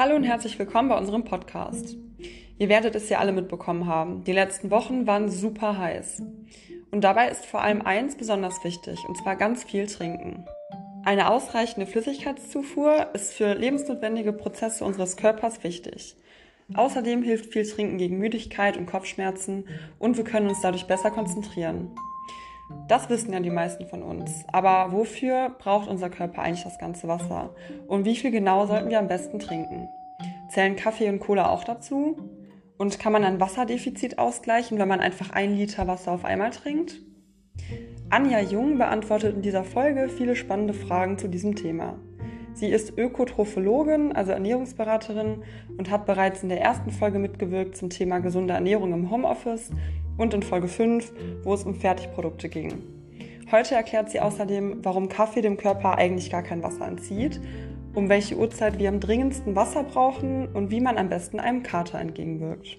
[0.00, 1.94] Hallo und herzlich willkommen bei unserem Podcast.
[2.56, 4.24] Ihr werdet es ja alle mitbekommen haben.
[4.24, 6.22] Die letzten Wochen waren super heiß.
[6.90, 10.46] Und dabei ist vor allem eins besonders wichtig, und zwar ganz viel trinken.
[11.04, 16.16] Eine ausreichende Flüssigkeitszufuhr ist für lebensnotwendige Prozesse unseres Körpers wichtig.
[16.72, 21.90] Außerdem hilft viel Trinken gegen Müdigkeit und Kopfschmerzen und wir können uns dadurch besser konzentrieren.
[22.88, 24.44] Das wissen ja die meisten von uns.
[24.52, 27.54] Aber wofür braucht unser Körper eigentlich das ganze Wasser?
[27.86, 29.88] Und wie viel genau sollten wir am besten trinken?
[30.48, 32.16] Zählen Kaffee und Cola auch dazu?
[32.78, 37.00] Und kann man ein Wasserdefizit ausgleichen, wenn man einfach ein Liter Wasser auf einmal trinkt?
[38.08, 41.96] Anja Jung beantwortet in dieser Folge viele spannende Fragen zu diesem Thema.
[42.54, 45.42] Sie ist Ökotrophologin, also Ernährungsberaterin
[45.78, 49.70] und hat bereits in der ersten Folge mitgewirkt zum Thema gesunde Ernährung im Homeoffice
[50.20, 52.82] und in Folge 5, wo es um Fertigprodukte ging.
[53.50, 57.40] Heute erklärt sie außerdem, warum Kaffee dem Körper eigentlich gar kein Wasser entzieht,
[57.94, 61.98] um welche Uhrzeit wir am dringendsten Wasser brauchen und wie man am besten einem Kater
[61.98, 62.78] entgegenwirkt.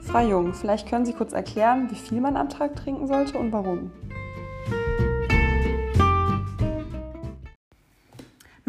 [0.00, 3.52] Frau Jung, vielleicht können Sie kurz erklären, wie viel man am Tag trinken sollte und
[3.52, 3.92] warum.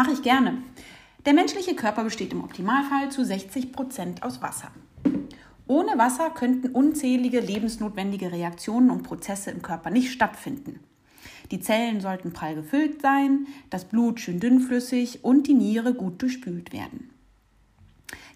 [0.00, 0.62] Mache ich gerne.
[1.26, 4.70] Der menschliche Körper besteht im Optimalfall zu 60 Prozent aus Wasser.
[5.66, 10.80] Ohne Wasser könnten unzählige lebensnotwendige Reaktionen und Prozesse im Körper nicht stattfinden.
[11.50, 16.72] Die Zellen sollten prall gefüllt sein, das Blut schön dünnflüssig und die Niere gut durchspült
[16.72, 17.10] werden.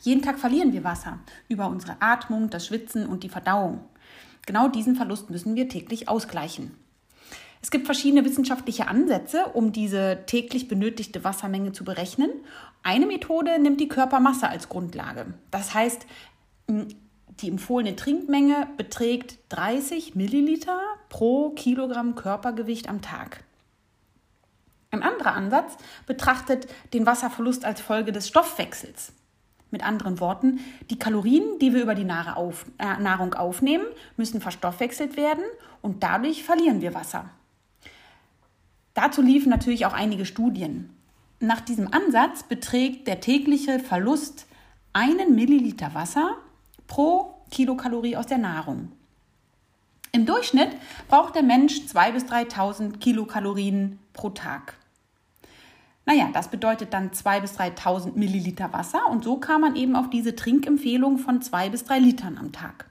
[0.02, 3.80] Jeden Tag verlieren wir Wasser über unsere Atmung, das Schwitzen und die Verdauung.
[4.44, 6.72] Genau diesen Verlust müssen wir täglich ausgleichen.
[7.64, 12.28] Es gibt verschiedene wissenschaftliche Ansätze, um diese täglich benötigte Wassermenge zu berechnen.
[12.82, 15.32] Eine Methode nimmt die Körpermasse als Grundlage.
[15.50, 16.04] Das heißt,
[16.68, 23.44] die empfohlene Trinkmenge beträgt 30 Milliliter pro Kilogramm Körpergewicht am Tag.
[24.91, 29.14] Ein anderer Ansatz betrachtet den Wasserverlust als Folge des Stoffwechsels.
[29.70, 30.60] Mit anderen Worten,
[30.91, 33.86] die Kalorien, die wir über die äh, Nahrung aufnehmen,
[34.19, 35.44] müssen verstoffwechselt werden
[35.80, 37.30] und dadurch verlieren wir Wasser.
[39.04, 40.88] Dazu liefen natürlich auch einige Studien.
[41.38, 44.47] Nach diesem Ansatz beträgt der tägliche Verlust
[44.94, 46.38] einen Milliliter Wasser
[46.87, 48.92] pro Kilokalorie aus der Nahrung.
[50.12, 50.70] Im Durchschnitt
[51.09, 54.78] braucht der Mensch 2.000 bis 3.000 Kilokalorien pro Tag.
[56.06, 60.09] Naja, das bedeutet dann 2.000 bis 3.000 Milliliter Wasser und so kam man eben auf
[60.09, 62.86] diese Trinkempfehlung von 2 bis 3 Litern am Tag.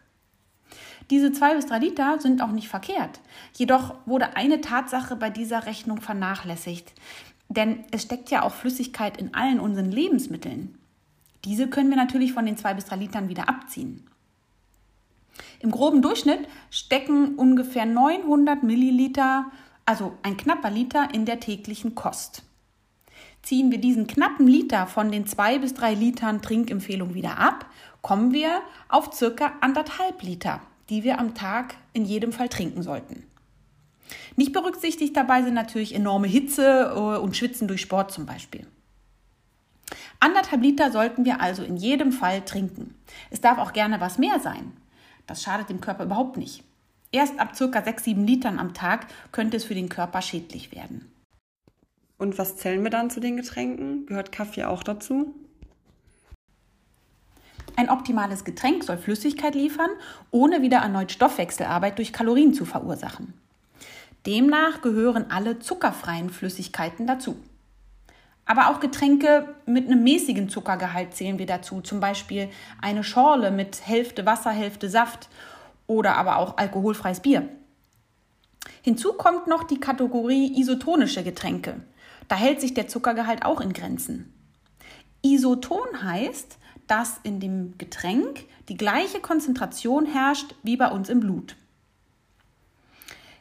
[1.10, 3.20] Diese 2 bis 3 Liter sind auch nicht verkehrt.
[3.54, 6.94] Jedoch wurde eine Tatsache bei dieser Rechnung vernachlässigt.
[7.50, 10.78] Denn es steckt ja auch Flüssigkeit in allen unseren Lebensmitteln.
[11.46, 14.08] Diese können wir natürlich von den 2 bis 3 Litern wieder abziehen.
[15.60, 19.46] Im groben Durchschnitt stecken ungefähr 900 Milliliter,
[19.86, 22.44] also ein knapper Liter, in der täglichen Kost.
[23.42, 27.66] Ziehen wir diesen knappen Liter von den zwei bis drei Litern Trinkempfehlung wieder ab,
[28.02, 33.24] kommen wir auf circa anderthalb Liter, die wir am Tag in jedem Fall trinken sollten.
[34.36, 38.68] Nicht berücksichtigt dabei sind natürlich enorme Hitze äh, und Schwitzen durch Sport zum Beispiel.
[40.20, 42.96] Anderthalb Liter sollten wir also in jedem Fall trinken.
[43.30, 44.72] Es darf auch gerne was mehr sein.
[45.28, 46.64] Das schadet dem Körper überhaupt nicht.
[47.12, 51.12] Erst ab circa 6, 7 Litern am Tag könnte es für den Körper schädlich werden.
[52.18, 54.06] Und was zählen wir dann zu den Getränken?
[54.06, 55.36] Gehört Kaffee auch dazu?
[57.76, 59.90] Ein optimales Getränk soll Flüssigkeit liefern,
[60.32, 63.34] ohne wieder erneut Stoffwechselarbeit durch Kalorien zu verursachen.
[64.26, 67.36] Demnach gehören alle zuckerfreien Flüssigkeiten dazu.
[68.46, 72.50] Aber auch Getränke mit einem mäßigen Zuckergehalt zählen wir dazu, zum Beispiel
[72.82, 75.30] eine Schorle mit Hälfte Wasser, Hälfte Saft
[75.88, 77.48] oder aber auch alkoholfreies Bier.
[78.82, 81.82] Hinzu kommt noch die Kategorie isotonische Getränke.
[82.28, 84.34] Da hält sich der Zuckergehalt auch in Grenzen.
[85.22, 86.58] Isoton heißt,
[86.88, 91.56] dass in dem Getränk die gleiche Konzentration herrscht wie bei uns im Blut.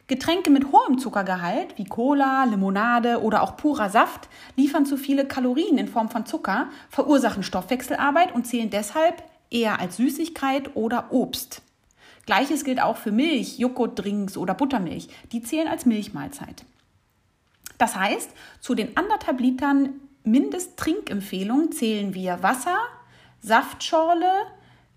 [0.07, 5.77] Getränke mit hohem Zuckergehalt wie Cola, Limonade oder auch purer Saft liefern zu viele Kalorien
[5.77, 11.61] in Form von Zucker, verursachen Stoffwechselarbeit und zählen deshalb eher als Süßigkeit oder Obst.
[12.25, 15.09] Gleiches gilt auch für Milch, Joghurtdrinks oder Buttermilch.
[15.31, 16.65] Die zählen als Milchmahlzeit.
[17.77, 18.29] Das heißt,
[18.61, 19.89] zu den anderthalb Litern
[20.23, 22.77] Mindesttrinkempfehlung zählen wir Wasser,
[23.45, 24.31] Saftschorle,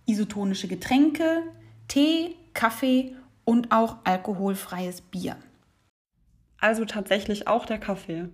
[0.07, 1.43] isotonische Getränke,
[1.89, 5.37] Tee, Kaffee und auch alkoholfreies Bier.
[6.61, 8.29] Also tatsächlich auch der Kaffee.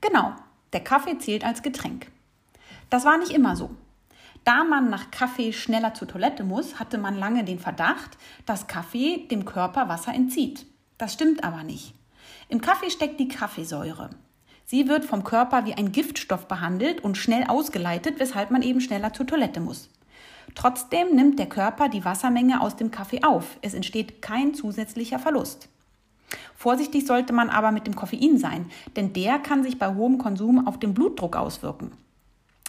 [0.00, 0.32] Genau,
[0.72, 2.10] der Kaffee zählt als Getränk.
[2.88, 3.70] Das war nicht immer so.
[4.44, 8.16] Da man nach Kaffee schneller zur Toilette muss, hatte man lange den Verdacht,
[8.46, 10.64] dass Kaffee dem Körper Wasser entzieht.
[10.96, 11.94] Das stimmt aber nicht.
[12.48, 14.08] Im Kaffee steckt die Kaffeesäure.
[14.66, 19.12] Sie wird vom Körper wie ein Giftstoff behandelt und schnell ausgeleitet, weshalb man eben schneller
[19.12, 19.90] zur Toilette muss.
[20.54, 23.58] Trotzdem nimmt der Körper die Wassermenge aus dem Kaffee auf.
[23.60, 25.68] Es entsteht kein zusätzlicher Verlust.
[26.56, 30.66] Vorsichtig sollte man aber mit dem Koffein sein, denn der kann sich bei hohem Konsum
[30.66, 31.92] auf den Blutdruck auswirken.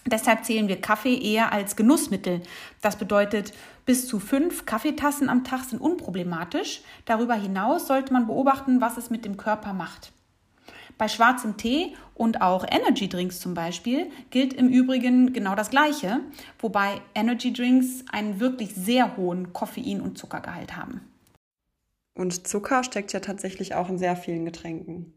[0.07, 2.41] Deshalb zählen wir Kaffee eher als Genussmittel.
[2.81, 3.53] Das bedeutet,
[3.85, 6.81] bis zu fünf Kaffeetassen am Tag sind unproblematisch.
[7.05, 10.11] Darüber hinaus sollte man beobachten, was es mit dem Körper macht.
[10.97, 16.21] Bei schwarzem Tee und auch Energy Drinks zum Beispiel gilt im Übrigen genau das Gleiche,
[16.59, 21.01] wobei Energy Drinks einen wirklich sehr hohen Koffein- und Zuckergehalt haben.
[22.17, 25.13] Und Zucker steckt ja tatsächlich auch in sehr vielen Getränken.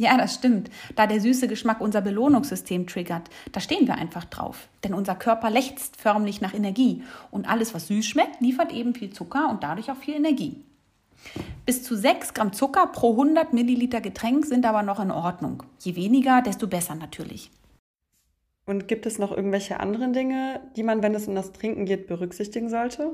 [0.00, 0.70] Ja, das stimmt.
[0.96, 4.68] Da der süße Geschmack unser Belohnungssystem triggert, da stehen wir einfach drauf.
[4.82, 7.02] Denn unser Körper lechzt förmlich nach Energie.
[7.30, 10.64] Und alles, was süß schmeckt, liefert eben viel Zucker und dadurch auch viel Energie.
[11.66, 15.62] Bis zu 6 Gramm Zucker pro 100 Milliliter Getränk sind aber noch in Ordnung.
[15.78, 17.50] Je weniger, desto besser natürlich.
[18.66, 22.06] Und gibt es noch irgendwelche anderen Dinge, die man, wenn es um das Trinken geht,
[22.06, 23.12] berücksichtigen sollte?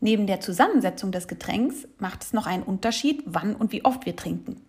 [0.00, 4.14] Neben der Zusammensetzung des Getränks macht es noch einen Unterschied, wann und wie oft wir
[4.14, 4.62] trinken.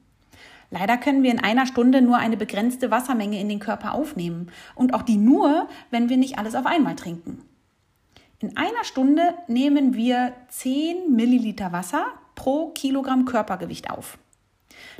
[0.71, 4.93] Leider können wir in einer Stunde nur eine begrenzte Wassermenge in den Körper aufnehmen und
[4.93, 7.43] auch die nur, wenn wir nicht alles auf einmal trinken.
[8.41, 12.05] In einer Stunde nehmen wir 10 Milliliter Wasser
[12.35, 14.17] pro Kilogramm Körpergewicht auf.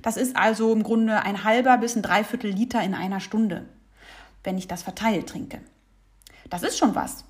[0.01, 3.69] Das ist also im Grunde ein halber bis ein Dreiviertel Liter in einer Stunde,
[4.43, 5.61] wenn ich das verteilt trinke.
[6.49, 7.23] Das ist schon was.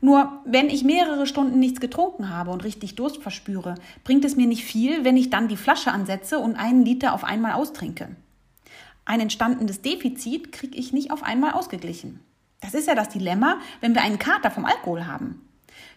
[0.00, 3.74] Nur wenn ich mehrere Stunden nichts getrunken habe und richtig Durst verspüre,
[4.04, 7.24] bringt es mir nicht viel, wenn ich dann die Flasche ansetze und einen Liter auf
[7.24, 8.14] einmal austrinke.
[9.04, 12.20] Ein entstandenes Defizit kriege ich nicht auf einmal ausgeglichen.
[12.60, 15.45] Das ist ja das Dilemma, wenn wir einen Kater vom Alkohol haben.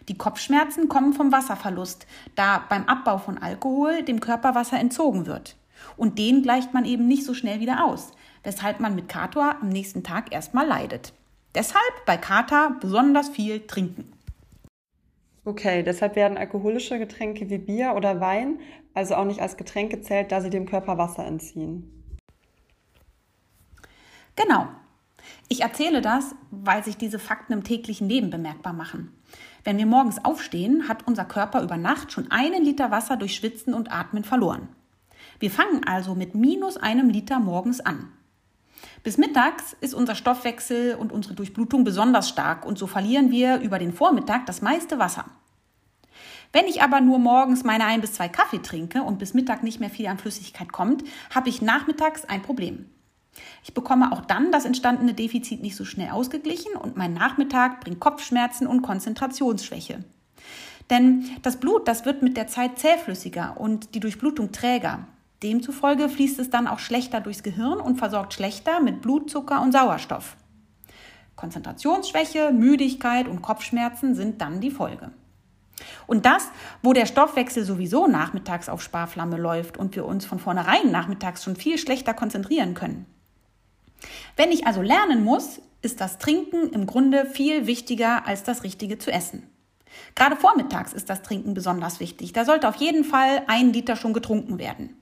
[0.08, 5.56] Die Kopfschmerzen kommen vom Wasserverlust, da beim Abbau von Alkohol dem Körper Wasser entzogen wird.
[5.96, 8.12] Und den gleicht man eben nicht so schnell wieder aus,
[8.42, 11.12] weshalb man mit Kator am nächsten Tag erstmal leidet.
[11.54, 14.12] Deshalb bei Kater besonders viel trinken.
[15.44, 18.58] Okay, deshalb werden alkoholische Getränke wie Bier oder Wein
[18.94, 22.04] also auch nicht als Getränk gezählt, da sie dem Körper Wasser entziehen.
[24.36, 24.68] Genau.
[25.52, 29.12] Ich erzähle das, weil sich diese Fakten im täglichen Leben bemerkbar machen.
[29.64, 33.74] Wenn wir morgens aufstehen, hat unser Körper über Nacht schon einen Liter Wasser durch Schwitzen
[33.74, 34.68] und Atmen verloren.
[35.40, 38.12] Wir fangen also mit minus einem Liter morgens an.
[39.02, 43.80] Bis mittags ist unser Stoffwechsel und unsere Durchblutung besonders stark und so verlieren wir über
[43.80, 45.24] den Vormittag das meiste Wasser.
[46.52, 49.80] Wenn ich aber nur morgens meine ein bis zwei Kaffee trinke und bis Mittag nicht
[49.80, 51.02] mehr viel an Flüssigkeit kommt,
[51.34, 52.86] habe ich nachmittags ein Problem.
[53.62, 58.00] Ich bekomme auch dann das entstandene Defizit nicht so schnell ausgeglichen und mein Nachmittag bringt
[58.00, 60.04] Kopfschmerzen und Konzentrationsschwäche.
[60.88, 65.06] Denn das Blut, das wird mit der Zeit zähflüssiger und die Durchblutung träger.
[65.42, 70.36] Demzufolge fließt es dann auch schlechter durchs Gehirn und versorgt schlechter mit Blutzucker und Sauerstoff.
[71.36, 75.12] Konzentrationsschwäche, Müdigkeit und Kopfschmerzen sind dann die Folge.
[76.06, 76.50] Und das,
[76.82, 81.56] wo der Stoffwechsel sowieso nachmittags auf Sparflamme läuft und wir uns von vornherein nachmittags schon
[81.56, 83.06] viel schlechter konzentrieren können.
[84.36, 88.98] Wenn ich also lernen muss, ist das Trinken im Grunde viel wichtiger als das Richtige
[88.98, 89.48] zu essen.
[90.14, 92.32] Gerade vormittags ist das Trinken besonders wichtig.
[92.32, 94.96] Da sollte auf jeden Fall ein Liter schon getrunken werden.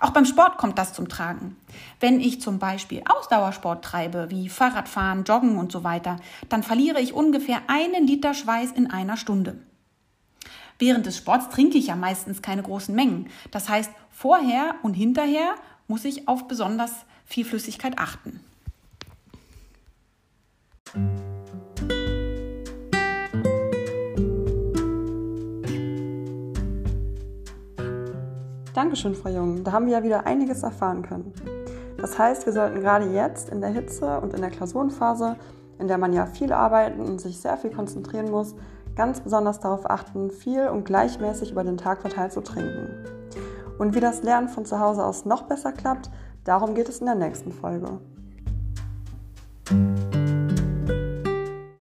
[0.00, 1.56] Auch beim Sport kommt das zum Tragen.
[2.00, 6.16] Wenn ich zum Beispiel Ausdauersport treibe, wie Fahrradfahren, Joggen und so weiter,
[6.48, 9.58] dann verliere ich ungefähr einen Liter Schweiß in einer Stunde.
[10.80, 13.28] Während des Sports trinke ich ja meistens keine großen Mengen.
[13.52, 15.54] Das heißt, vorher und hinterher
[15.92, 16.90] muss ich auf besonders
[17.26, 18.40] viel Flüssigkeit achten.
[28.72, 29.64] Dankeschön, Frau Jung.
[29.64, 31.34] Da haben wir ja wieder einiges erfahren können.
[31.98, 35.36] Das heißt, wir sollten gerade jetzt in der Hitze und in der Klausurenphase,
[35.78, 38.54] in der man ja viel arbeiten und sich sehr viel konzentrieren muss,
[38.96, 43.21] ganz besonders darauf achten, viel und gleichmäßig über den Tag verteilt zu trinken.
[43.82, 46.08] Und wie das Lernen von zu Hause aus noch besser klappt,
[46.44, 47.98] darum geht es in der nächsten Folge.